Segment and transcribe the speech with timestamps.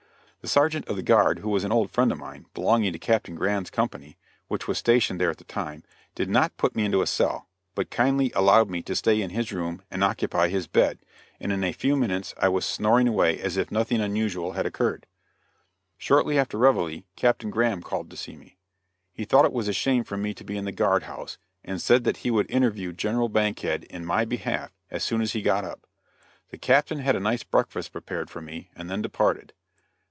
[0.43, 3.35] The sergeant of the guard who was an old friend of mine, belonging to Captain
[3.35, 5.83] Graham's company, which was stationed there at the time
[6.15, 9.53] did not put me into a cell, but kindly allowed me to stay in his
[9.53, 10.97] room and occupy his bed,
[11.39, 15.05] and in a few minutes I was snoring away as if nothing unusual had occurred.
[15.99, 18.57] Shortly after reveille Captain Graham called to see me.
[19.13, 21.79] He thought it was a shame for me to be in the guard house, and
[21.79, 25.63] said that he would interview General Bankhead in my behalf as soon as he got
[25.65, 25.85] up.
[26.49, 29.53] The Captain had a nice breakfast prepared for me, and then departed.